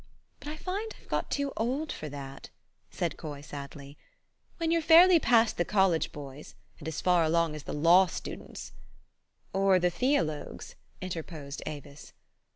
[0.39, 2.49] But I find I've got too old for that,"
[2.89, 3.99] said Coy sadly.
[4.57, 8.71] "When you're fairly past the college boys, and as far along as the law students""
[9.53, 12.13] Or the theologues?" interposed Avis.